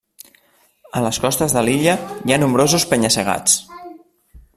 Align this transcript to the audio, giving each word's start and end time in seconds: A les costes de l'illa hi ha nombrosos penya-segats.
A 0.99 1.03
les 1.07 1.19
costes 1.25 1.53
de 1.57 1.63
l'illa 1.67 1.93
hi 2.29 2.35
ha 2.37 2.39
nombrosos 2.45 2.87
penya-segats. 2.95 3.59